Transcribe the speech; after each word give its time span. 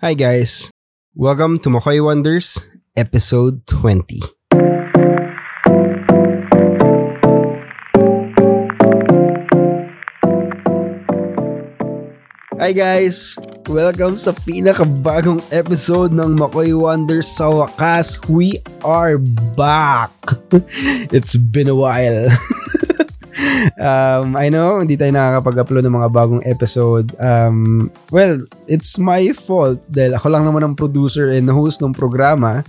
Hi 0.00 0.16
guys. 0.16 0.72
Welcome 1.12 1.60
to 1.60 1.68
Makoy 1.68 2.00
Wonders, 2.00 2.64
episode 2.96 3.68
20. 3.68 4.24
Hi 12.56 12.72
guys! 12.72 13.36
Welcome 13.68 14.16
sa 14.16 14.32
pinakabagong 14.32 15.44
episode 15.52 16.16
ng 16.16 16.32
Makoy 16.32 16.72
Wonders 16.72 17.28
sa 17.28 17.52
wakas. 17.52 18.16
We 18.24 18.56
are 18.80 19.20
back! 19.52 20.16
It's 21.12 21.36
been 21.36 21.68
a 21.68 21.76
while. 21.76 22.32
um, 23.80 24.36
I 24.36 24.48
know, 24.48 24.80
hindi 24.80 24.96
tayo 24.96 25.12
nakakapag-upload 25.12 25.84
ng 25.86 25.96
mga 26.00 26.10
bagong 26.10 26.42
episode. 26.44 27.12
Um, 27.20 27.88
well, 28.10 28.40
it's 28.66 28.96
my 28.96 29.32
fault 29.32 29.80
dahil 29.90 30.16
ako 30.16 30.26
lang 30.32 30.44
naman 30.46 30.62
ang 30.64 30.74
producer 30.74 31.30
and 31.30 31.50
host 31.50 31.80
ng 31.80 31.94
programa. 31.96 32.62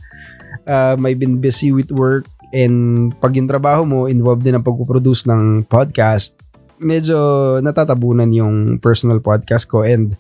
Um, 0.68 1.06
I've 1.08 1.20
been 1.20 1.42
busy 1.42 1.72
with 1.72 1.90
work 1.90 2.28
and 2.52 3.10
pag 3.24 3.36
yung 3.36 3.48
trabaho 3.48 3.88
mo 3.88 4.06
involved 4.06 4.44
din 4.44 4.56
ang 4.56 4.66
pagpuproduce 4.66 5.26
ng 5.28 5.66
podcast, 5.66 6.42
medyo 6.82 7.58
natatabunan 7.64 8.30
yung 8.34 8.82
personal 8.82 9.22
podcast 9.22 9.70
ko 9.70 9.86
and 9.86 10.18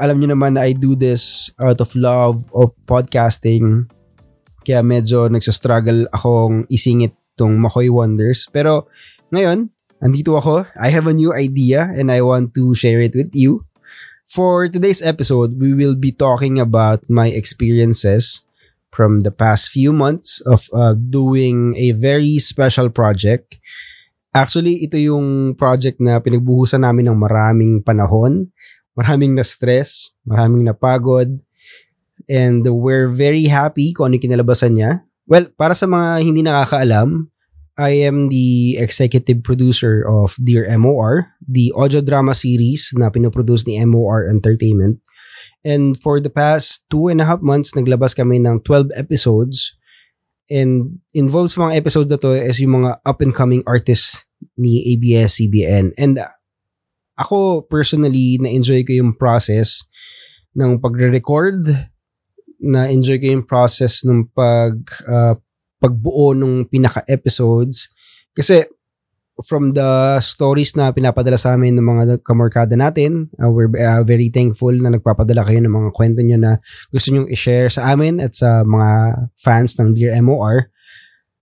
alam 0.00 0.16
niyo 0.16 0.32
naman 0.32 0.56
I 0.56 0.72
do 0.72 0.96
this 0.96 1.52
out 1.60 1.76
of 1.82 1.92
love 1.92 2.40
of 2.56 2.72
podcasting 2.88 3.90
kaya 4.64 4.80
medyo 4.80 5.28
nagsastruggle 5.28 6.08
akong 6.08 6.64
isingit 6.72 7.12
tong 7.36 7.60
Makoy 7.60 7.92
Wonders 7.92 8.48
pero 8.48 8.88
ngayon 9.34 9.74
andito 10.04 10.36
ako. 10.36 10.68
I 10.76 10.92
have 10.92 11.08
a 11.08 11.16
new 11.16 11.32
idea 11.32 11.88
and 11.96 12.12
I 12.12 12.20
want 12.20 12.52
to 12.60 12.76
share 12.76 13.00
it 13.00 13.16
with 13.16 13.32
you. 13.32 13.64
For 14.28 14.68
today's 14.68 15.00
episode 15.00 15.56
we 15.56 15.72
will 15.72 15.96
be 15.96 16.12
talking 16.12 16.60
about 16.60 17.08
my 17.08 17.32
experiences 17.32 18.44
from 18.94 19.26
the 19.26 19.34
past 19.34 19.74
few 19.74 19.90
months 19.90 20.38
of 20.46 20.70
uh, 20.70 20.94
doing 20.94 21.74
a 21.74 21.96
very 21.98 22.38
special 22.38 22.92
project. 22.94 23.58
Actually, 24.30 24.86
ito 24.86 24.94
yung 24.98 25.58
project 25.58 25.98
na 25.98 26.22
pinagbuhusan 26.22 26.82
namin 26.82 27.10
ng 27.10 27.18
maraming 27.18 27.82
panahon, 27.82 28.50
maraming 28.94 29.34
na 29.34 29.42
stress, 29.42 30.14
maraming 30.26 30.66
napagod, 30.66 31.38
and 32.30 32.66
we're 32.66 33.10
very 33.10 33.50
happy 33.50 33.94
kung 33.94 34.10
ano 34.10 34.18
kinalabasan 34.18 34.78
niya. 34.78 35.06
Well, 35.26 35.50
para 35.54 35.74
sa 35.74 35.86
mga 35.86 36.22
hindi 36.22 36.42
nakakaalam, 36.42 37.30
I 37.74 38.06
am 38.06 38.30
the 38.30 38.78
executive 38.78 39.42
producer 39.42 40.06
of 40.06 40.38
Dear 40.38 40.66
MOR, 40.78 41.34
the 41.42 41.72
audio 41.74 42.00
drama 42.00 42.34
series 42.34 42.94
na 42.94 43.10
pinoproduce 43.10 43.66
ni 43.66 43.82
MOR 43.82 44.30
Entertainment. 44.30 45.02
And 45.64 45.98
for 45.98 46.20
the 46.20 46.30
past 46.30 46.86
two 46.88 47.08
and 47.08 47.18
a 47.20 47.26
half 47.26 47.42
months, 47.42 47.74
naglabas 47.74 48.14
kami 48.14 48.38
ng 48.38 48.62
12 48.62 48.94
episodes 48.94 49.74
And 50.52 51.00
involved 51.16 51.56
sa 51.56 51.68
mga 51.68 51.76
episode 51.80 52.08
na 52.12 52.20
to 52.20 52.36
is 52.36 52.60
yung 52.60 52.84
mga 52.84 53.00
up-and-coming 53.08 53.64
artists 53.64 54.28
ni 54.60 54.84
ABS-CBN. 54.92 55.96
And 55.96 56.20
uh, 56.20 56.28
ako 57.16 57.64
personally, 57.64 58.36
na-enjoy 58.36 58.84
ko 58.84 58.92
yung 58.92 59.16
process 59.16 59.88
ng 60.52 60.84
pagre-record, 60.84 61.64
na-enjoy 62.60 63.16
ko 63.24 63.26
yung 63.40 63.46
process 63.48 64.04
ng 64.04 64.28
pag, 64.36 64.84
uh, 65.08 65.40
pagbuo 65.84 66.32
ng 66.32 66.64
pinaka-episodes. 66.72 67.92
Kasi 68.32 68.64
from 69.42 69.74
the 69.74 70.22
stories 70.22 70.78
na 70.78 70.94
pinapadala 70.94 71.34
sa 71.34 71.58
amin 71.58 71.74
ng 71.76 71.84
mga 71.84 72.02
kamorkada 72.22 72.78
natin, 72.78 73.28
uh, 73.42 73.50
we're 73.50 73.68
uh, 73.76 74.00
very 74.06 74.30
thankful 74.30 74.72
na 74.72 74.94
nagpapadala 74.94 75.42
kayo 75.42 75.60
ng 75.60 75.74
mga 75.74 75.90
kwento 75.92 76.22
nyo 76.22 76.38
na 76.38 76.52
gusto 76.88 77.10
nyong 77.10 77.28
i-share 77.28 77.68
sa 77.68 77.90
amin 77.92 78.22
at 78.22 78.32
sa 78.38 78.62
mga 78.62 79.28
fans 79.34 79.76
ng 79.76 79.92
Dear 79.92 80.14
MOR. 80.22 80.70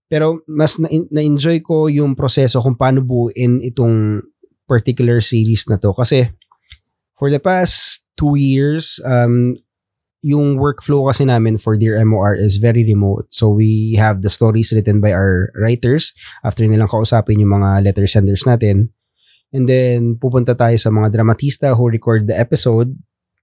Pero 0.09 0.41
mas 0.49 0.81
na- 0.81 0.89
na-enjoy 0.89 1.61
ko 1.61 1.85
yung 1.87 2.17
proseso 2.17 2.59
kung 2.59 2.75
paano 2.75 3.05
buuin 3.05 3.61
itong 3.61 4.25
particular 4.65 5.21
series 5.21 5.69
na 5.69 5.77
to. 5.77 5.93
Kasi 5.93 6.33
for 7.13 7.29
the 7.29 7.39
past 7.39 8.09
two 8.17 8.33
years, 8.33 8.97
um, 9.05 9.53
yung 10.23 10.55
workflow 10.55 11.11
kasi 11.11 11.27
namin 11.27 11.59
for 11.59 11.75
Dear 11.75 11.99
MOR 12.07 12.31
is 12.31 12.55
very 12.57 12.87
remote. 12.87 13.27
So 13.35 13.51
we 13.51 13.99
have 13.99 14.23
the 14.23 14.31
stories 14.31 14.71
written 14.71 15.03
by 15.03 15.11
our 15.11 15.51
writers 15.59 16.15
after 16.47 16.63
nilang 16.63 16.87
kausapin 16.87 17.43
yung 17.43 17.51
mga 17.51 17.83
letter 17.83 18.07
senders 18.07 18.47
natin. 18.47 18.95
And 19.51 19.67
then 19.67 20.15
pupunta 20.15 20.55
tayo 20.55 20.79
sa 20.79 20.89
mga 20.89 21.11
dramatista 21.11 21.75
who 21.75 21.91
record 21.91 22.31
the 22.31 22.39
episode. 22.39 22.95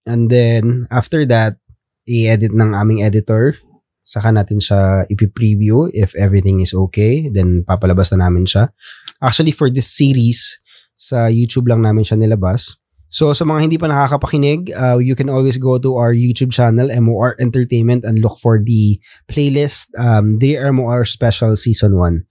And 0.09 0.33
then 0.33 0.89
after 0.89 1.29
that, 1.29 1.61
i-edit 2.09 2.57
ng 2.57 2.73
aming 2.73 3.05
editor. 3.05 3.61
Saka 4.03 4.33
natin 4.33 4.59
siya 4.59 5.05
ipi-preview 5.07 5.93
if 5.93 6.17
everything 6.17 6.65
is 6.65 6.73
okay. 6.73 7.29
Then 7.29 7.63
papalabas 7.63 8.11
na 8.17 8.27
namin 8.27 8.49
siya. 8.49 8.73
Actually 9.21 9.53
for 9.53 9.69
this 9.69 9.87
series, 9.87 10.59
sa 10.97 11.29
YouTube 11.29 11.69
lang 11.69 11.85
namin 11.85 12.09
siya 12.09 12.17
nilabas. 12.17 12.80
So 13.11 13.35
sa 13.35 13.43
mga 13.43 13.61
hindi 13.67 13.77
pa 13.77 13.91
nakakapakinig, 13.91 14.71
uh, 14.71 15.03
you 15.03 15.19
can 15.19 15.27
always 15.27 15.59
go 15.59 15.83
to 15.83 15.99
our 15.99 16.15
YouTube 16.15 16.55
channel, 16.55 16.87
MOR 17.03 17.35
Entertainment, 17.43 18.07
and 18.07 18.23
look 18.23 18.39
for 18.39 18.63
the 18.63 19.03
playlist, 19.27 19.91
um, 19.99 20.39
Dear 20.39 20.71
MOR 20.71 21.03
Special 21.03 21.59
Season 21.59 21.99
1. 21.99 22.23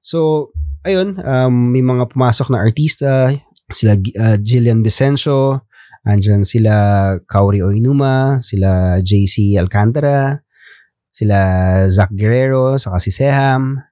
So, 0.00 0.50
ayun, 0.88 1.20
um, 1.20 1.76
may 1.76 1.84
mga 1.84 2.16
pumasok 2.16 2.48
na 2.48 2.64
artista, 2.64 3.28
sila 3.68 4.00
uh, 4.16 4.40
Jillian 4.40 4.80
Vicencio, 4.80 5.68
andyan 6.08 6.48
sila 6.48 7.18
Kaori 7.28 7.60
Oinuma, 7.60 8.40
sila 8.40 9.02
JC 9.04 9.60
Alcantara, 9.60 10.40
sila 11.12 11.38
Zach 11.92 12.08
Guerrero, 12.16 12.80
saka 12.80 12.96
si 13.04 13.12
Seham, 13.12 13.84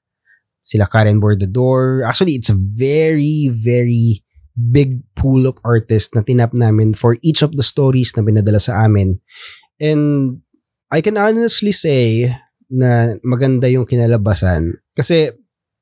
sila 0.64 0.88
Karen 0.88 1.20
Bordador. 1.20 2.00
Actually, 2.08 2.40
it's 2.40 2.48
a 2.48 2.56
very, 2.56 3.52
very 3.52 4.24
big 4.54 5.02
pool 5.18 5.50
of 5.50 5.58
artists 5.66 6.14
na 6.14 6.22
tinap 6.22 6.54
namin 6.54 6.94
for 6.94 7.18
each 7.26 7.42
of 7.42 7.58
the 7.58 7.66
stories 7.66 8.14
na 8.14 8.22
pinadala 8.22 8.62
sa 8.62 8.86
amin. 8.86 9.18
And 9.82 10.38
I 10.94 11.02
can 11.02 11.18
honestly 11.18 11.74
say 11.74 12.30
na 12.70 13.18
maganda 13.26 13.66
yung 13.66 13.84
kinalabasan 13.84 14.78
kasi 14.94 15.34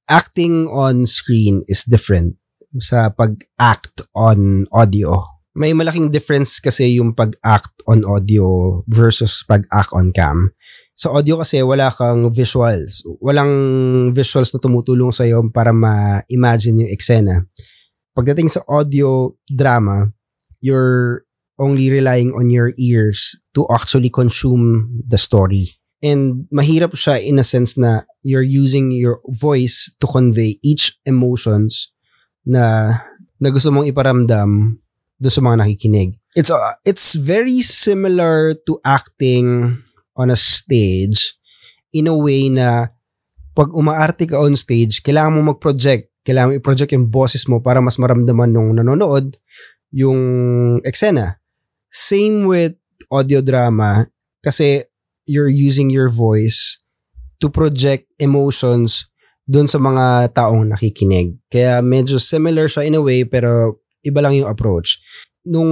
acting 0.09 0.67
on 0.73 1.05
screen 1.05 1.63
is 1.69 1.85
different 1.85 2.41
sa 2.81 3.13
pag-act 3.13 4.09
on 4.17 4.65
audio. 4.73 5.21
May 5.53 5.77
malaking 5.77 6.09
difference 6.09 6.57
kasi 6.65 6.97
yung 6.97 7.13
pag-act 7.13 7.85
on 7.85 8.09
audio 8.09 8.81
versus 8.89 9.45
pag-act 9.45 9.93
on 9.93 10.09
cam. 10.17 10.57
Sa 10.97 11.13
audio 11.13 11.45
kasi 11.45 11.61
wala 11.61 11.93
kang 11.93 12.33
visuals. 12.33 13.05
Walang 13.21 13.53
visuals 14.17 14.49
na 14.57 14.65
tumutulong 14.65 15.13
sa'yo 15.13 15.45
para 15.53 15.77
ma-imagine 15.77 16.89
yung 16.89 16.93
eksena 16.93 17.45
pagdating 18.17 18.49
sa 18.49 18.61
audio 18.69 19.37
drama, 19.49 20.13
you're 20.61 21.25
only 21.59 21.91
relying 21.91 22.33
on 22.33 22.49
your 22.49 22.73
ears 22.79 23.37
to 23.55 23.67
actually 23.71 24.09
consume 24.09 25.01
the 25.07 25.19
story. 25.19 25.77
And 26.03 26.51
mahirap 26.51 26.99
siya 26.99 27.23
in 27.23 27.39
a 27.39 27.47
sense 27.47 27.79
na 27.79 28.03
you're 28.27 28.47
using 28.47 28.91
your 28.91 29.23
voice 29.31 29.87
to 30.03 30.07
convey 30.11 30.59
each 30.63 30.99
emotions 31.07 31.95
na 32.43 32.99
na 33.39 33.49
gusto 33.55 33.71
mong 33.71 33.87
iparamdam 33.87 34.83
do 35.23 35.29
sa 35.31 35.39
mga 35.39 35.63
nakikinig. 35.63 36.19
It's 36.35 36.51
uh, 36.51 36.75
it's 36.83 37.15
very 37.15 37.63
similar 37.63 38.59
to 38.67 38.83
acting 38.83 39.79
on 40.19 40.35
a 40.35 40.39
stage 40.39 41.39
in 41.95 42.11
a 42.11 42.17
way 42.17 42.51
na 42.51 42.91
pag 43.55 43.71
umaarte 43.71 44.27
ka 44.27 44.41
on 44.41 44.57
stage, 44.57 45.05
kailangan 45.05 45.39
mo 45.39 45.55
mag-project 45.55 46.12
kailangan 46.23 46.59
i-project 46.59 46.95
yung 46.95 47.11
boses 47.11 47.47
mo 47.51 47.59
para 47.59 47.83
mas 47.83 47.99
maramdaman 47.99 48.51
nung 48.51 48.75
nanonood 48.79 49.37
yung 49.93 50.21
eksena. 50.87 51.43
Same 51.93 52.49
with 52.49 52.79
audio 53.13 53.45
drama 53.45 54.09
kasi 54.41 54.87
you're 55.29 55.51
using 55.51 55.91
your 55.93 56.09
voice 56.09 56.81
to 57.43 57.51
project 57.51 58.09
emotions 58.23 59.11
dun 59.45 59.67
sa 59.67 59.77
mga 59.83 60.33
taong 60.33 60.71
nakikinig. 60.71 61.37
Kaya 61.51 61.83
medyo 61.83 62.17
similar 62.17 62.71
siya 62.71 62.87
in 62.87 62.97
a 62.97 63.03
way 63.03 63.27
pero 63.27 63.83
iba 64.07 64.23
lang 64.23 64.39
yung 64.39 64.49
approach. 64.49 65.03
Nung 65.43 65.71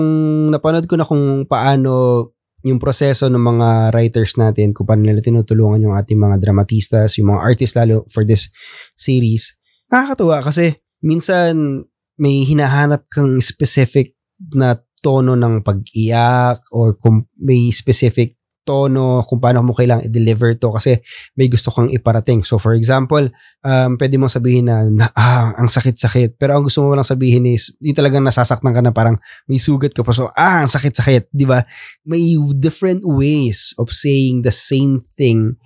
napanood 0.50 0.90
ko 0.90 0.98
na 0.98 1.06
kung 1.06 1.46
paano 1.46 2.26
yung 2.66 2.76
proseso 2.76 3.30
ng 3.30 3.40
mga 3.40 3.69
writers 3.96 4.36
natin, 4.36 4.76
kung 4.76 4.84
paano 4.84 5.06
nila 5.06 5.25
tinutulungan 5.25 5.80
yung 5.80 5.96
ating 5.96 6.19
mga 6.19 6.36
dramatistas, 6.42 7.16
yung 7.16 7.32
mga 7.32 7.40
artists 7.40 7.76
lalo 7.78 8.04
for 8.12 8.26
this 8.26 8.52
series, 8.98 9.56
nakakatuwa 9.90 10.40
kasi 10.46 10.78
minsan 11.02 11.84
may 12.16 12.46
hinahanap 12.46 13.10
kang 13.10 13.42
specific 13.42 14.14
na 14.54 14.78
tono 15.00 15.32
ng 15.37 15.64
pag-iyak 15.64 16.60
or 16.70 16.94
kung 16.96 17.26
may 17.40 17.72
specific 17.72 18.37
tono, 18.60 19.25
kung 19.25 19.40
paano 19.40 19.64
mo 19.64 19.72
kailangang 19.72 20.12
i-deliver 20.12 20.52
to 20.60 20.69
kasi 20.70 21.00
may 21.34 21.48
gusto 21.48 21.72
kang 21.72 21.88
iparating. 21.88 22.44
So 22.44 22.60
for 22.60 22.76
example, 22.76 23.32
um, 23.64 23.96
pwede 23.96 24.20
mong 24.20 24.37
sabihin 24.37 24.69
na, 24.69 24.84
na 24.87 25.08
ah, 25.16 25.56
ang 25.56 25.66
sakit-sakit. 25.66 26.37
Pero 26.37 26.54
ang 26.54 26.69
gusto 26.69 26.84
mo 26.84 26.92
lang 26.92 27.02
sabihin 27.08 27.48
is, 27.48 27.72
yung 27.81 27.96
talagang 27.96 28.22
nasasaktan 28.22 28.70
ka 28.70 28.84
na 28.84 28.92
parang 28.92 29.16
may 29.48 29.56
sugat 29.58 29.96
ka 29.96 30.04
pa. 30.04 30.12
So, 30.12 30.28
ah, 30.37 30.62
ang 30.62 30.70
sakit-sakit. 30.70 31.32
Di 31.32 31.48
ba? 31.48 31.64
May 32.04 32.37
different 32.60 33.02
ways 33.02 33.72
of 33.81 33.90
saying 33.90 34.44
the 34.44 34.54
same 34.54 35.00
thing. 35.16 35.56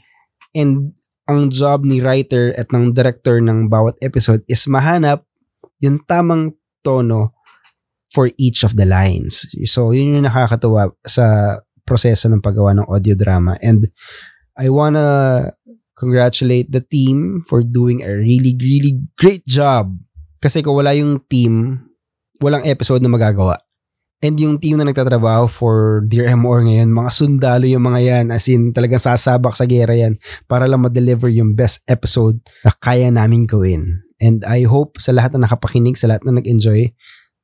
And 0.54 0.94
ang 1.24 1.48
job 1.48 1.88
ni 1.88 2.04
writer 2.04 2.52
at 2.56 2.68
ng 2.68 2.92
director 2.92 3.40
ng 3.40 3.72
bawat 3.72 3.96
episode 4.04 4.44
is 4.44 4.68
mahanap 4.68 5.24
yung 5.80 6.00
tamang 6.04 6.52
tono 6.84 7.32
for 8.12 8.30
each 8.36 8.62
of 8.62 8.76
the 8.76 8.84
lines. 8.84 9.48
So, 9.66 9.90
yun 9.90 10.20
yung 10.20 10.28
nakakatuwa 10.28 10.92
sa 11.02 11.58
proseso 11.88 12.28
ng 12.28 12.44
paggawa 12.44 12.76
ng 12.76 12.86
audio 12.86 13.16
drama. 13.16 13.56
And 13.64 13.88
I 14.54 14.68
wanna 14.70 15.50
congratulate 15.96 16.70
the 16.70 16.84
team 16.84 17.42
for 17.48 17.64
doing 17.64 18.04
a 18.04 18.12
really, 18.12 18.54
really 18.60 19.00
great 19.16 19.42
job. 19.48 19.96
Kasi 20.38 20.60
kung 20.60 20.76
wala 20.76 20.92
yung 20.92 21.24
team, 21.24 21.80
walang 22.38 22.68
episode 22.68 23.00
na 23.00 23.08
magagawa. 23.08 23.63
And 24.22 24.40
yung 24.40 24.56
team 24.56 24.80
na 24.80 24.88
nagtatrabaho 24.88 25.50
for 25.50 26.00
Dear 26.06 26.30
M.O.R. 26.32 26.64
ngayon, 26.64 26.94
mga 26.94 27.10
sundalo 27.12 27.66
yung 27.68 27.84
mga 27.84 28.00
yan. 28.00 28.26
As 28.32 28.48
in, 28.48 28.72
talagang 28.72 29.02
sasabak 29.02 29.52
sa 29.52 29.68
gera 29.68 29.92
yan 29.92 30.16
para 30.48 30.64
lang 30.64 30.80
ma-deliver 30.80 31.28
yung 31.28 31.52
best 31.52 31.84
episode 31.90 32.40
na 32.64 32.72
kaya 32.72 33.10
namin 33.12 33.44
gawin. 33.44 34.00
And 34.22 34.40
I 34.48 34.64
hope 34.64 34.96
sa 35.02 35.12
lahat 35.12 35.36
na 35.36 35.44
nakapakinig, 35.44 36.00
sa 36.00 36.08
lahat 36.08 36.24
na 36.24 36.40
nag-enjoy, 36.40 36.94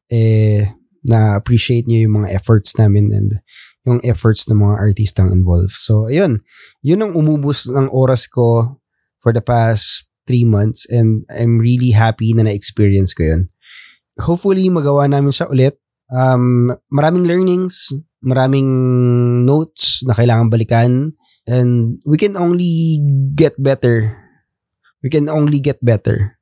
eh, 0.08 0.72
na-appreciate 1.04 1.84
nyo 1.88 1.98
yung 2.00 2.14
mga 2.24 2.32
efforts 2.36 2.76
namin 2.76 3.12
and 3.12 3.40
yung 3.88 4.00
efforts 4.04 4.44
ng 4.48 4.60
mga 4.60 4.76
artistang 4.76 5.32
involved. 5.32 5.76
So, 5.76 6.08
ayun. 6.08 6.44
Yun 6.84 7.04
ang 7.04 7.12
umubos 7.16 7.68
ng 7.68 7.88
oras 7.88 8.28
ko 8.28 8.80
for 9.20 9.32
the 9.32 9.40
past 9.44 10.12
three 10.28 10.44
months 10.44 10.84
and 10.88 11.24
I'm 11.32 11.60
really 11.60 11.92
happy 11.96 12.32
na 12.36 12.44
na-experience 12.44 13.16
ko 13.16 13.24
yun. 13.24 13.42
Hopefully, 14.20 14.68
magawa 14.68 15.08
namin 15.08 15.32
siya 15.32 15.48
ulit. 15.48 15.80
Um, 16.10 16.74
maraming 16.90 17.24
learnings, 17.24 17.94
maraming 18.20 18.68
notes 19.46 20.02
na 20.04 20.12
kailangan 20.12 20.50
balikan 20.50 21.14
and 21.46 22.02
we 22.04 22.18
can 22.18 22.34
only 22.34 23.00
get 23.38 23.54
better. 23.56 24.18
We 25.00 25.08
can 25.08 25.30
only 25.30 25.62
get 25.62 25.80
better. 25.80 26.36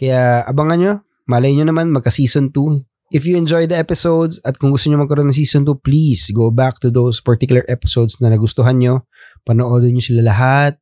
Kaya 0.00 0.42
abangan 0.48 0.78
nyo. 0.80 0.94
Malay 1.30 1.54
nyo 1.54 1.68
naman 1.68 1.94
magka-season 1.94 2.50
2 2.50 2.90
If 3.10 3.26
you 3.26 3.34
enjoy 3.34 3.66
the 3.66 3.74
episodes 3.74 4.38
at 4.46 4.54
kung 4.54 4.70
gusto 4.70 4.86
nyo 4.86 5.02
magkaroon 5.02 5.34
ng 5.34 5.38
season 5.42 5.66
2, 5.66 5.82
please 5.82 6.30
go 6.30 6.54
back 6.54 6.78
to 6.78 6.94
those 6.94 7.18
particular 7.18 7.66
episodes 7.66 8.22
na 8.22 8.30
nagustuhan 8.30 8.78
nyo. 8.78 9.02
Panoodin 9.42 9.98
nyo 9.98 10.02
sila 10.02 10.30
lahat. 10.30 10.78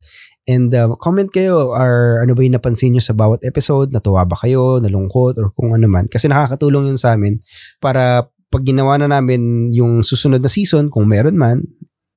And 0.49 0.73
uh, 0.73 0.97
comment 0.97 1.29
kayo 1.29 1.77
or 1.77 2.25
ano 2.25 2.33
ba 2.33 2.41
yung 2.41 2.57
napansin 2.57 2.97
nyo 2.97 3.05
sa 3.05 3.13
bawat 3.13 3.45
episode, 3.45 3.93
natuwa 3.93 4.25
ba 4.25 4.33
kayo, 4.41 4.81
nalungkot, 4.81 5.37
or 5.37 5.53
kung 5.53 5.77
ano 5.77 5.85
man. 5.93 6.09
Kasi 6.09 6.25
nakakatulong 6.25 6.89
yun 6.89 6.97
sa 6.97 7.13
amin 7.13 7.37
para 7.85 8.25
pag 8.49 8.65
ginawa 8.65 8.97
na 8.97 9.13
namin 9.13 9.69
yung 9.77 10.01
susunod 10.01 10.41
na 10.41 10.49
season, 10.49 10.89
kung 10.89 11.05
meron 11.05 11.37
man, 11.37 11.69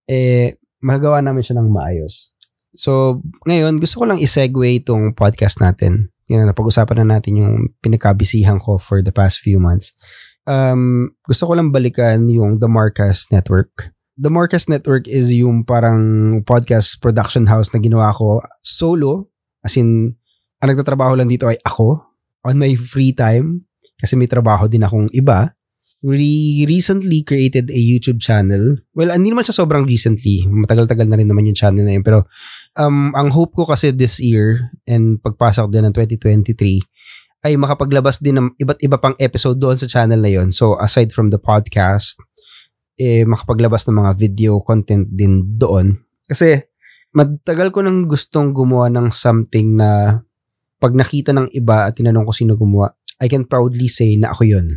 eh, 0.07 0.55
magawa 0.79 1.19
namin 1.19 1.43
siya 1.43 1.59
ng 1.59 1.67
maayos. 1.67 2.31
So, 2.71 3.19
ngayon, 3.43 3.83
gusto 3.83 3.99
ko 3.99 4.07
lang 4.07 4.23
i-segue 4.23 4.79
itong 4.79 5.11
podcast 5.11 5.59
natin 5.59 6.07
yun, 6.31 6.47
napag-usapan 6.47 7.03
na 7.03 7.19
natin 7.19 7.43
yung 7.43 7.55
pinagkabisihan 7.83 8.55
ko 8.55 8.79
for 8.79 9.03
the 9.03 9.11
past 9.11 9.43
few 9.43 9.59
months. 9.59 9.91
Um, 10.47 11.11
gusto 11.27 11.43
ko 11.43 11.59
lang 11.59 11.75
balikan 11.75 12.31
yung 12.31 12.63
The 12.63 12.71
Marcus 12.71 13.27
Network. 13.35 13.91
The 14.19 14.31
Marcus 14.31 14.67
Network 14.67 15.07
is 15.07 15.31
yung 15.31 15.63
parang 15.63 16.39
podcast 16.43 16.99
production 16.99 17.47
house 17.47 17.71
na 17.71 17.79
ginawa 17.79 18.11
ko 18.11 18.43
solo. 18.63 19.31
As 19.63 19.77
in, 19.79 20.15
ang 20.59 20.67
nagtatrabaho 20.73 21.15
lang 21.15 21.31
dito 21.31 21.47
ay 21.47 21.57
ako 21.63 22.01
on 22.43 22.57
my 22.59 22.75
free 22.75 23.15
time 23.15 23.63
kasi 23.95 24.17
may 24.17 24.27
trabaho 24.27 24.65
din 24.65 24.83
akong 24.83 25.07
iba 25.13 25.53
we 26.01 26.65
recently 26.65 27.21
created 27.21 27.69
a 27.69 27.77
YouTube 27.77 28.19
channel. 28.19 28.81
Well, 28.97 29.13
hindi 29.13 29.29
naman 29.29 29.45
siya 29.45 29.61
sobrang 29.61 29.85
recently. 29.85 30.49
Matagal-tagal 30.49 31.05
na 31.05 31.17
rin 31.17 31.29
naman 31.29 31.45
yung 31.45 31.57
channel 31.57 31.85
na 31.85 31.93
yun. 31.93 32.01
Pero 32.03 32.25
um, 32.75 33.13
ang 33.13 33.29
hope 33.29 33.53
ko 33.53 33.63
kasi 33.69 33.93
this 33.93 34.17
year 34.17 34.73
and 34.89 35.21
pagpasok 35.21 35.69
din 35.69 35.85
ng 35.85 35.93
2023 35.93 36.81
ay 37.41 37.57
makapaglabas 37.57 38.21
din 38.21 38.37
ng 38.37 38.47
iba't 38.57 38.81
iba 38.81 38.97
pang 39.01 39.17
episode 39.17 39.57
doon 39.57 39.77
sa 39.77 39.89
channel 39.89 40.21
na 40.21 40.29
yon. 40.29 40.49
So 40.53 40.77
aside 40.77 41.13
from 41.13 41.29
the 41.29 41.41
podcast, 41.41 42.17
eh, 42.99 43.23
makapaglabas 43.27 43.87
ng 43.87 43.95
mga 44.01 44.11
video 44.17 44.59
content 44.63 45.07
din 45.07 45.57
doon. 45.57 45.99
Kasi 46.27 46.59
matagal 47.11 47.75
ko 47.75 47.83
nang 47.83 48.07
gustong 48.07 48.55
gumawa 48.55 48.87
ng 48.87 49.11
something 49.11 49.75
na 49.75 50.21
pag 50.81 50.97
nakita 50.97 51.35
ng 51.35 51.53
iba 51.53 51.85
at 51.85 51.99
tinanong 51.99 52.25
ko 52.25 52.33
sino 52.33 52.57
gumawa, 52.57 52.95
I 53.21 53.29
can 53.29 53.45
proudly 53.45 53.85
say 53.85 54.17
na 54.17 54.33
ako 54.33 54.43
yon 54.49 54.67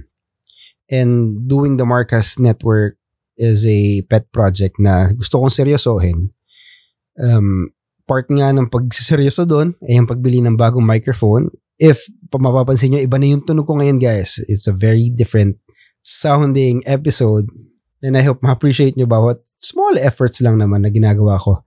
And 0.93 1.41
doing 1.49 1.81
the 1.81 1.89
Marcus 1.89 2.37
Network 2.37 3.01
is 3.41 3.65
a 3.65 4.05
pet 4.05 4.29
project 4.31 4.77
na 4.77 5.11
gusto 5.17 5.41
kong 5.41 5.51
seryosohin. 5.51 6.29
Um, 7.17 7.73
part 8.05 8.29
nga 8.29 8.53
ng 8.53 8.69
pagsiseryoso 8.69 9.49
doon 9.49 9.73
ay 9.81 9.97
yung 9.97 10.09
pagbili 10.09 10.45
ng 10.45 10.61
bagong 10.61 10.85
microphone. 10.85 11.49
If 11.81 12.05
mapapansin 12.31 12.95
nyo, 12.95 13.01
iba 13.01 13.17
na 13.17 13.33
yung 13.33 13.43
tunog 13.43 13.65
ko 13.65 13.81
ngayon 13.81 13.99
guys. 13.99 14.39
It's 14.47 14.69
a 14.69 14.77
very 14.77 15.09
different 15.09 15.57
sounding 16.05 16.85
episode. 16.85 17.49
And 18.05 18.21
I 18.21 18.23
hope 18.23 18.45
ma-appreciate 18.45 19.01
nyo 19.01 19.09
bawat 19.09 19.41
small 19.57 19.97
efforts 19.97 20.45
lang 20.45 20.61
naman 20.61 20.85
na 20.85 20.93
ginagawa 20.93 21.41
ko 21.41 21.65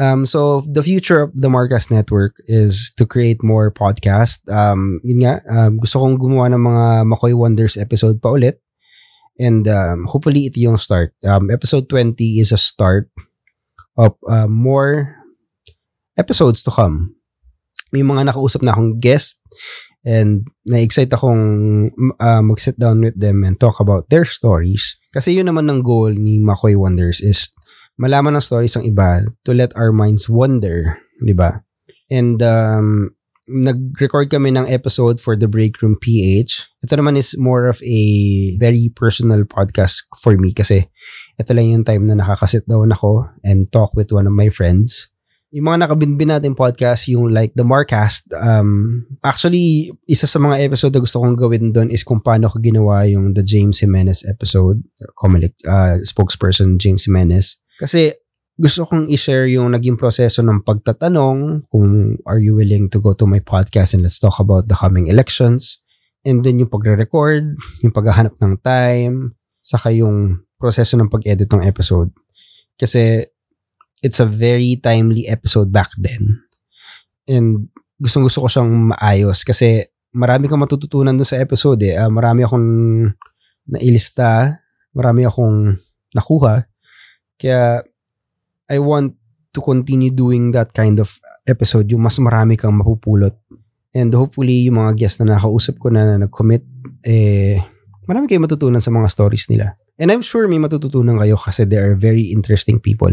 Um, 0.00 0.24
so 0.24 0.64
the 0.64 0.82
future 0.82 1.28
of 1.28 1.30
the 1.36 1.52
Marcas 1.52 1.92
Network 1.92 2.40
is 2.48 2.88
to 2.96 3.04
create 3.04 3.44
more 3.44 3.68
podcast. 3.68 4.48
Um, 4.48 4.96
yun 5.04 5.20
nga, 5.28 5.44
um, 5.44 5.76
gusto 5.76 6.00
kong 6.00 6.16
gumawa 6.16 6.48
ng 6.48 6.64
mga 6.64 6.84
Makoy 7.04 7.36
Wonders 7.36 7.76
episode 7.76 8.16
pa 8.22 8.32
ulit. 8.32 8.64
And 9.36 9.68
um, 9.68 10.08
hopefully 10.08 10.48
ito 10.48 10.56
yung 10.56 10.80
start. 10.80 11.12
Um, 11.20 11.52
episode 11.52 11.88
20 11.92 12.16
is 12.40 12.48
a 12.48 12.56
start 12.56 13.12
of 14.00 14.16
uh, 14.24 14.48
more 14.48 15.20
episodes 16.16 16.64
to 16.64 16.72
come. 16.72 17.16
May 17.92 18.00
mga 18.00 18.32
nakausap 18.32 18.64
na 18.64 18.72
akong 18.72 18.96
guest 19.04 19.42
and 20.04 20.48
na-excite 20.64 21.12
akong 21.12 21.88
uh, 22.20 22.42
mag-sit 22.42 22.78
down 22.80 23.00
with 23.00 23.16
them 23.18 23.44
and 23.44 23.60
talk 23.60 23.80
about 23.80 24.08
their 24.08 24.24
stories. 24.24 24.96
Kasi 25.12 25.36
yun 25.36 25.48
naman 25.48 25.68
ng 25.68 25.84
goal 25.84 26.12
ni 26.14 26.40
Makoy 26.40 26.78
Wonders 26.78 27.20
is 27.20 27.52
malaman 28.00 28.38
ng 28.38 28.44
stories 28.44 28.76
ng 28.76 28.88
iba 28.88 29.28
to 29.44 29.52
let 29.52 29.74
our 29.76 29.92
minds 29.92 30.24
wonder, 30.30 30.96
di 31.20 31.36
ba? 31.36 31.60
And 32.08 32.40
um, 32.40 33.12
nag-record 33.50 34.30
kami 34.30 34.54
ng 34.54 34.70
episode 34.70 35.18
for 35.18 35.34
the 35.34 35.50
Break 35.50 35.82
Room 35.82 35.98
PH. 35.98 36.70
Ito 36.86 36.96
naman 36.96 37.18
is 37.18 37.34
more 37.36 37.66
of 37.66 37.82
a 37.82 38.02
very 38.56 38.88
personal 38.94 39.42
podcast 39.44 40.06
for 40.22 40.38
me 40.38 40.54
kasi 40.54 40.86
ito 41.36 41.50
lang 41.50 41.74
yung 41.74 41.84
time 41.84 42.06
na 42.06 42.16
nakakasit 42.16 42.64
down 42.70 42.94
ako 42.94 43.26
and 43.42 43.68
talk 43.74 43.92
with 43.98 44.14
one 44.14 44.30
of 44.30 44.32
my 44.32 44.48
friends. 44.48 45.10
Yung 45.50 45.66
mga 45.66 45.82
nakabinbin 45.82 46.30
natin 46.30 46.54
podcast, 46.54 47.10
yung 47.10 47.34
like 47.34 47.50
the 47.58 47.66
Marcast, 47.66 48.30
um, 48.38 49.02
actually, 49.26 49.90
isa 50.06 50.30
sa 50.30 50.38
mga 50.38 50.62
episode 50.62 50.94
na 50.94 51.02
gusto 51.02 51.18
kong 51.18 51.34
gawin 51.34 51.74
doon 51.74 51.90
is 51.90 52.06
kung 52.06 52.22
paano 52.22 52.46
ko 52.46 52.62
ginawa 52.62 53.02
yung 53.10 53.34
the 53.34 53.42
James 53.42 53.82
Jimenez 53.82 54.22
episode, 54.30 54.78
Comelec, 55.18 55.58
uh, 55.66 55.98
spokesperson 56.06 56.78
James 56.78 57.02
Jimenez. 57.02 57.58
Kasi 57.82 58.14
gusto 58.54 58.86
kong 58.86 59.10
i-share 59.10 59.50
yung 59.50 59.74
naging 59.74 59.98
proseso 59.98 60.38
ng 60.46 60.62
pagtatanong 60.62 61.66
kung 61.66 62.14
are 62.30 62.38
you 62.38 62.54
willing 62.54 62.86
to 62.86 63.02
go 63.02 63.10
to 63.10 63.26
my 63.26 63.42
podcast 63.42 63.98
and 63.98 64.06
let's 64.06 64.22
talk 64.22 64.38
about 64.38 64.70
the 64.70 64.78
coming 64.78 65.10
elections. 65.10 65.82
And 66.22 66.46
then 66.46 66.62
yung 66.62 66.70
pagre-record, 66.70 67.58
yung 67.82 67.90
paghahanap 67.90 68.38
ng 68.38 68.54
time, 68.62 69.34
saka 69.58 69.90
yung 69.90 70.46
proseso 70.62 70.94
ng 70.94 71.10
pag-edit 71.10 71.50
ng 71.50 71.66
episode. 71.66 72.14
Kasi 72.78 73.26
it's 74.00 74.20
a 74.20 74.28
very 74.28 74.76
timely 74.80 75.28
episode 75.28 75.72
back 75.72 75.92
then. 75.96 76.44
And 77.28 77.68
gustong 78.00 78.26
gusto 78.26 78.44
ko 78.44 78.48
siyang 78.48 78.96
maayos 78.96 79.44
kasi 79.44 79.84
marami 80.10 80.50
kang 80.50 80.60
matututunan 80.60 81.14
dun 81.14 81.28
sa 81.28 81.38
episode 81.38 81.80
eh. 81.86 81.94
Uh, 81.94 82.10
marami 82.10 82.42
akong 82.42 82.66
nailista, 83.70 84.58
marami 84.96 85.28
akong 85.28 85.78
nakuha 86.10 86.70
kaya 87.40 87.80
I 88.68 88.78
want 88.78 89.16
to 89.56 89.60
continue 89.64 90.12
doing 90.12 90.52
that 90.52 90.76
kind 90.76 91.00
of 91.00 91.08
episode, 91.48 91.88
yung 91.88 92.04
mas 92.04 92.20
marami 92.20 92.60
kang 92.60 92.76
mapupulot. 92.76 93.34
And 93.90 94.14
hopefully, 94.14 94.68
yung 94.68 94.78
mga 94.78 94.94
guests 94.94 95.18
na 95.18 95.34
nakausap 95.34 95.80
ko 95.82 95.90
na, 95.90 96.06
na 96.06 96.28
nag-commit, 96.28 96.62
eh, 97.02 97.58
marami 98.06 98.30
kayong 98.30 98.46
matutunan 98.46 98.78
sa 98.78 98.94
mga 98.94 99.08
stories 99.10 99.50
nila. 99.50 99.74
And 99.98 100.12
I'm 100.14 100.22
sure 100.22 100.46
may 100.46 100.62
matututunan 100.62 101.18
kayo 101.18 101.34
kasi 101.34 101.66
they 101.66 101.80
are 101.80 101.98
very 101.98 102.30
interesting 102.30 102.78
people. 102.78 103.10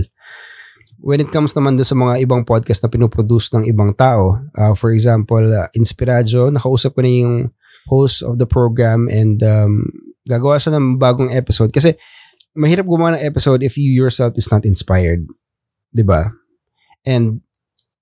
When 0.97 1.21
it 1.21 1.29
comes 1.29 1.53
naman 1.53 1.77
doon 1.77 1.87
sa 1.87 1.97
mga 1.97 2.13
ibang 2.25 2.41
podcast 2.41 2.81
na 2.81 2.89
pinoproduce 2.89 3.53
ng 3.53 3.69
ibang 3.69 3.93
tao, 3.93 4.41
uh, 4.57 4.73
for 4.73 4.89
example, 4.89 5.41
uh, 5.41 5.69
Inspirajo, 5.77 6.49
nakausap 6.49 6.97
ko 6.97 7.05
na 7.05 7.11
yung 7.11 7.35
host 7.87 8.25
of 8.25 8.41
the 8.41 8.49
program 8.49 9.05
and 9.07 9.39
um, 9.45 9.85
gagawa 10.25 10.57
siya 10.57 10.75
ng 10.75 10.97
bagong 10.97 11.29
episode. 11.31 11.69
Kasi 11.69 11.95
mahirap 12.57 12.89
gumawa 12.89 13.15
ng 13.15 13.23
episode 13.23 13.61
if 13.61 13.77
you 13.77 13.93
yourself 13.93 14.33
is 14.35 14.49
not 14.49 14.65
inspired. 14.65 15.23
ba? 15.93 16.33
And 17.05 17.45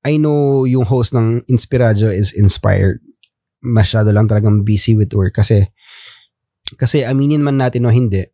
I 0.01 0.15
know 0.15 0.63
yung 0.63 0.87
host 0.87 1.13
ng 1.13 1.43
Inspirajo 1.51 2.09
is 2.09 2.31
inspired. 2.31 3.03
Masyado 3.59 4.13
lang 4.15 4.31
talagang 4.31 4.63
busy 4.63 4.95
with 4.95 5.11
work 5.13 5.35
kasi 5.35 5.69
kasi 6.77 7.05
aminin 7.05 7.45
man 7.45 7.61
natin 7.61 7.85
o 7.85 7.93
hindi, 7.93 8.25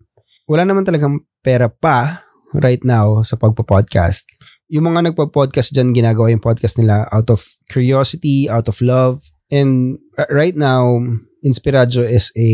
wala 0.48 0.64
naman 0.64 0.88
talagang 0.88 1.24
pera 1.44 1.68
pa 1.68 2.24
right 2.56 2.84
now 2.84 3.24
sa 3.24 3.36
pagpo-podcast. 3.36 4.28
Yung 4.72 4.88
mga 4.88 5.12
nagpo-podcast 5.12 5.76
dyan, 5.76 5.92
ginagawa 5.92 6.32
yung 6.32 6.40
podcast 6.40 6.80
nila 6.80 7.04
out 7.12 7.28
of 7.28 7.44
curiosity, 7.68 8.48
out 8.48 8.72
of 8.72 8.80
love. 8.80 9.20
And 9.52 10.00
right 10.32 10.56
now, 10.56 11.04
Inspirajo 11.44 12.08
is 12.08 12.32
a 12.40 12.50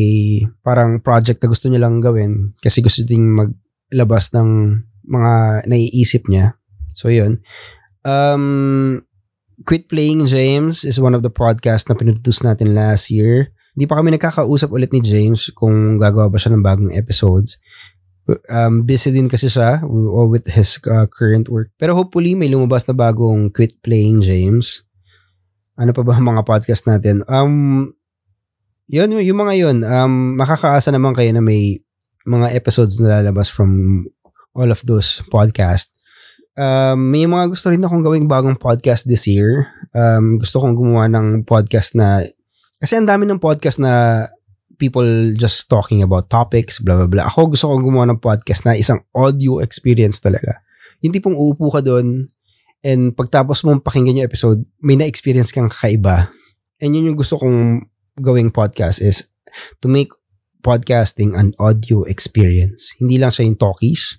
parang 0.65 0.97
project 1.03 1.45
na 1.45 1.51
gusto 1.53 1.69
niya 1.69 1.86
lang 1.86 2.01
gawin 2.01 2.57
kasi 2.57 2.81
gusto 2.81 3.05
ding 3.05 3.38
maglabas 3.38 4.33
ng 4.33 4.81
mga 5.05 5.33
naiisip 5.69 6.25
niya. 6.25 6.57
So, 6.97 7.13
yun. 7.13 7.45
Um, 8.01 9.05
Quit 9.67 9.86
Playing 9.86 10.25
James 10.25 10.88
is 10.88 10.97
one 10.97 11.13
of 11.13 11.21
the 11.21 11.29
podcasts 11.29 11.86
na 11.86 11.93
pinutus 11.93 12.41
natin 12.41 12.74
last 12.74 13.13
year. 13.13 13.53
Hindi 13.77 13.86
pa 13.86 14.01
kami 14.01 14.17
nagkakausap 14.17 14.74
ulit 14.74 14.89
ni 14.89 15.05
James 15.05 15.53
kung 15.53 16.01
gagawa 16.01 16.33
ba 16.33 16.41
siya 16.41 16.55
ng 16.57 16.65
bagong 16.65 16.97
episodes. 16.97 17.62
Um, 18.51 18.84
busy 18.84 19.15
din 19.15 19.31
kasi 19.31 19.48
siya 19.48 19.79
with 20.27 20.51
his 20.51 20.75
uh, 20.88 21.07
current 21.07 21.48
work. 21.48 21.72
Pero 21.79 21.96
hopefully 21.96 22.36
may 22.36 22.51
lumabas 22.51 22.84
na 22.88 22.96
bagong 22.96 23.51
Quit 23.55 23.79
Playing 23.79 24.19
James. 24.19 24.84
Ano 25.79 25.96
pa 25.96 26.03
ba 26.03 26.19
mga 26.19 26.43
podcast 26.43 26.89
natin? 26.89 27.24
Um, 27.31 27.96
yun, 28.91 29.15
yung 29.15 29.39
mga 29.39 29.53
yun. 29.55 29.77
Um, 29.88 30.36
makakaasa 30.36 30.91
naman 30.91 31.15
kayo 31.15 31.31
na 31.31 31.43
may 31.43 31.79
mga 32.27 32.51
episodes 32.51 33.00
na 33.00 33.19
lalabas 33.24 33.48
from 33.48 34.03
all 34.51 34.67
of 34.67 34.84
those 34.84 35.24
podcasts. 35.31 35.96
Um, 36.57 37.13
may 37.13 37.29
mga 37.29 37.53
gusto 37.53 37.69
rin 37.69 37.86
akong 37.86 38.01
gawing 38.01 38.25
bagong 38.25 38.57
podcast 38.57 39.05
this 39.05 39.29
year. 39.29 39.69
Um, 39.93 40.41
gusto 40.41 40.60
kong 40.60 40.75
gumawa 40.75 41.05
ng 41.07 41.46
podcast 41.46 41.93
na 41.93 42.25
kasi 42.81 42.98
ang 42.98 43.07
dami 43.10 43.25
ng 43.25 43.41
podcast 43.41 43.81
na 43.81 44.25
people 44.77 45.34
just 45.36 45.67
talking 45.67 46.05
about 46.05 46.29
topics, 46.29 46.79
blah, 46.79 46.96
blah, 47.03 47.10
blah. 47.10 47.25
Ako 47.27 47.53
gusto 47.53 47.69
kong 47.69 47.84
gumawa 47.84 48.05
ng 48.13 48.22
podcast 48.22 48.63
na 48.63 48.77
isang 48.77 49.01
audio 49.13 49.60
experience 49.60 50.22
talaga. 50.22 50.62
Yung 51.01 51.13
tipong 51.13 51.38
uupo 51.38 51.69
ka 51.74 51.81
doon 51.81 52.29
and 52.86 53.13
pagtapos 53.17 53.65
mong 53.65 53.81
pakinggan 53.81 54.22
yung 54.22 54.29
episode, 54.29 54.60
may 54.81 54.96
na-experience 54.96 55.50
kang 55.50 55.69
kakaiba. 55.69 56.29
And 56.77 56.93
yun 56.93 57.13
yung 57.13 57.19
gusto 57.19 57.41
kong 57.41 57.89
gawing 58.22 58.53
podcast 58.53 59.01
is 59.01 59.34
to 59.81 59.89
make 59.89 60.13
podcasting 60.62 61.34
an 61.34 61.53
audio 61.57 62.05
experience. 62.05 62.93
Hindi 62.98 63.17
lang 63.17 63.34
siya 63.34 63.50
yung 63.50 63.57
talkies 63.57 64.17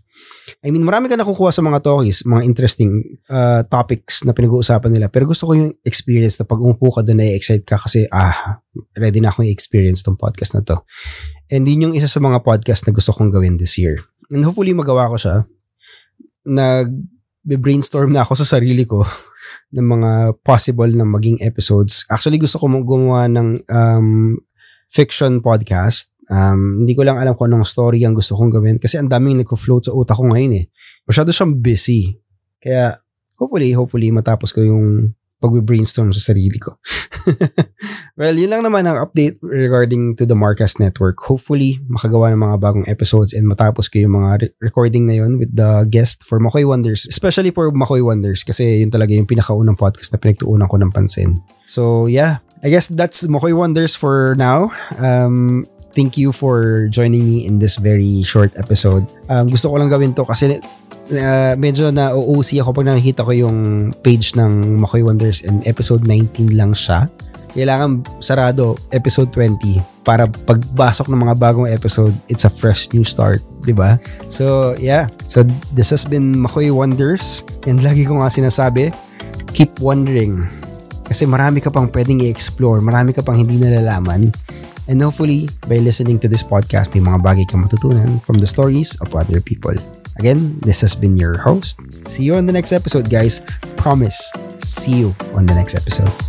I 0.65 0.75
mean, 0.75 0.83
marami 0.83 1.07
ka 1.07 1.15
nakukuha 1.15 1.55
sa 1.55 1.63
mga 1.63 1.85
talkies, 1.87 2.27
mga 2.27 2.43
interesting 2.43 3.21
uh, 3.31 3.63
topics 3.71 4.27
na 4.27 4.35
pinag-uusapan 4.35 4.91
nila. 4.91 5.07
Pero 5.07 5.31
gusto 5.31 5.47
ko 5.47 5.53
yung 5.55 5.71
experience 5.87 6.41
na 6.41 6.49
pag 6.49 6.59
umupo 6.59 6.91
ka 6.91 7.07
doon, 7.07 7.23
na-excite 7.23 7.63
ka 7.63 7.79
kasi, 7.79 8.11
ah, 8.11 8.59
ready 8.99 9.23
na 9.23 9.31
akong 9.31 9.47
i-experience 9.47 10.03
tong 10.03 10.19
podcast 10.19 10.59
na 10.59 10.63
to. 10.67 10.77
And 11.53 11.63
yun 11.63 11.91
yung 11.91 11.95
isa 11.95 12.11
sa 12.11 12.19
mga 12.19 12.43
podcast 12.43 12.85
na 12.89 12.93
gusto 12.93 13.15
kong 13.15 13.31
gawin 13.31 13.61
this 13.61 13.79
year. 13.79 14.03
And 14.35 14.43
hopefully 14.43 14.75
magawa 14.75 15.09
ko 15.15 15.17
siya. 15.17 15.37
Nag-brainstorm 16.43 18.11
na 18.11 18.27
ako 18.27 18.43
sa 18.43 18.59
sarili 18.59 18.83
ko 18.83 19.07
ng 19.79 19.87
mga 19.87 20.11
possible 20.43 20.91
na 20.91 21.07
maging 21.07 21.39
episodes. 21.39 22.03
Actually, 22.11 22.43
gusto 22.43 22.59
ko 22.59 22.67
gumawa 22.67 23.31
ng 23.31 23.63
um, 23.71 24.43
fiction 24.91 25.39
podcast 25.39 26.18
Um, 26.29 26.85
hindi 26.85 26.93
ko 26.93 27.09
lang 27.09 27.17
alam 27.17 27.33
kung 27.33 27.49
anong 27.49 27.65
story 27.65 28.05
ang 28.05 28.13
gusto 28.13 28.37
kong 28.37 28.53
gawin 28.53 28.77
kasi 28.77 29.01
ang 29.01 29.09
daming 29.09 29.41
nagko-float 29.41 29.89
sa 29.89 29.97
utak 29.97 30.21
ko 30.21 30.29
ngayon 30.29 30.53
eh. 30.61 30.65
Masyado 31.09 31.33
siyang 31.33 31.57
busy. 31.57 32.21
Kaya 32.61 33.01
hopefully, 33.41 33.73
hopefully 33.73 34.13
matapos 34.13 34.53
ko 34.53 34.61
yung 34.61 35.17
pag-brainstorm 35.39 36.11
sa 36.11 36.35
sarili 36.35 36.59
ko. 36.59 36.75
well, 38.19 38.35
yun 38.35 38.51
lang 38.51 38.67
naman 38.67 38.91
ang 38.91 38.99
update 38.99 39.39
regarding 39.39 40.19
to 40.19 40.27
the 40.27 40.35
Marcas 40.35 40.83
Network. 40.83 41.15
Hopefully, 41.23 41.79
makagawa 41.87 42.35
ng 42.35 42.43
mga 42.43 42.57
bagong 42.59 42.87
episodes 42.91 43.31
and 43.31 43.47
matapos 43.47 43.87
ko 43.87 44.03
yung 44.03 44.19
mga 44.19 44.31
re- 44.43 44.53
recording 44.59 45.07
na 45.07 45.23
yun 45.23 45.39
with 45.39 45.55
the 45.55 45.87
guest 45.87 46.27
for 46.27 46.43
Makoy 46.43 46.67
Wonders. 46.67 47.07
Especially 47.07 47.55
for 47.55 47.71
Makoy 47.71 48.03
Wonders 48.03 48.43
kasi 48.43 48.83
yun 48.83 48.91
talaga 48.91 49.15
yung 49.15 49.31
pinakaunang 49.31 49.79
podcast 49.79 50.11
na 50.11 50.19
pinagtuunan 50.19 50.67
ko 50.67 50.77
ng 50.77 50.91
pansin. 50.91 51.39
So, 51.71 52.11
yeah. 52.11 52.43
I 52.59 52.75
guess 52.75 52.91
that's 52.91 53.23
Makoy 53.31 53.55
Wonders 53.55 53.95
for 53.95 54.35
now. 54.35 54.75
Um, 54.99 55.71
thank 55.99 56.15
you 56.15 56.31
for 56.31 56.87
joining 56.95 57.27
me 57.27 57.43
in 57.43 57.59
this 57.59 57.75
very 57.75 58.23
short 58.23 58.55
episode. 58.55 59.03
Um, 59.27 59.51
gusto 59.51 59.67
ko 59.67 59.83
lang 59.83 59.91
gawin 59.91 60.15
to 60.15 60.23
kasi 60.23 60.63
uh, 61.11 61.59
medyo 61.59 61.91
na 61.91 62.15
OOC 62.15 62.63
ako 62.63 62.71
pag 62.71 62.95
nakikita 62.95 63.27
ko 63.27 63.35
yung 63.35 63.91
page 64.07 64.39
ng 64.39 64.79
Makoy 64.79 65.03
Wonders 65.03 65.43
and 65.43 65.67
episode 65.67 66.07
19 66.07 66.55
lang 66.55 66.71
siya. 66.71 67.11
Kailangan 67.51 68.07
sarado 68.23 68.79
episode 68.95 69.35
20 69.35 69.83
para 70.07 70.31
pagbasok 70.31 71.11
ng 71.11 71.27
mga 71.27 71.35
bagong 71.35 71.67
episode, 71.67 72.15
it's 72.31 72.47
a 72.47 72.53
fresh 72.53 72.87
new 72.95 73.03
start, 73.03 73.43
'di 73.67 73.75
ba? 73.75 73.99
So, 74.31 74.79
yeah. 74.79 75.11
So 75.27 75.43
this 75.75 75.91
has 75.91 76.07
been 76.07 76.39
Makoy 76.39 76.71
Wonders 76.71 77.43
and 77.67 77.83
lagi 77.83 78.07
ko 78.07 78.23
nga 78.23 78.31
sinasabi, 78.31 78.95
keep 79.51 79.83
wondering. 79.83 80.47
Kasi 81.09 81.27
marami 81.27 81.59
ka 81.59 81.73
pang 81.73 81.91
pwedeng 81.91 82.23
i-explore, 82.23 82.79
marami 82.85 83.17
ka 83.17 83.25
pang 83.25 83.35
hindi 83.35 83.57
nalalaman. 83.59 84.29
And 84.89 85.05
hopefully, 85.05 85.49
by 85.69 85.79
listening 85.85 86.19
to 86.21 86.29
this 86.29 86.43
podcast, 86.43 86.97
may 86.97 87.05
mga 87.05 87.21
bagay 87.21 87.45
kang 87.47 87.63
matutunan 87.63 88.25
from 88.25 88.41
the 88.41 88.49
stories 88.49 88.97
of 89.05 89.13
other 89.13 89.41
people. 89.41 89.77
Again, 90.19 90.59
this 90.65 90.81
has 90.81 90.97
been 90.97 91.15
your 91.15 91.39
host. 91.39 91.79
See 92.09 92.25
you 92.25 92.35
on 92.35 92.49
the 92.49 92.57
next 92.57 92.73
episode, 92.73 93.07
guys. 93.13 93.45
Promise. 93.77 94.19
See 94.65 95.07
you 95.07 95.15
on 95.37 95.47
the 95.47 95.55
next 95.55 95.77
episode. 95.77 96.28